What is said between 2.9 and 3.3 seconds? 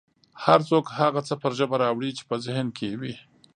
یې وي